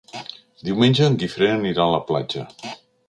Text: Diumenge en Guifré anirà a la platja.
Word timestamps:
Diumenge 0.69 1.03
en 1.09 1.17
Guifré 1.25 1.49
anirà 1.59 1.85
a 1.85 1.93
la 1.97 2.03
platja. 2.09 2.47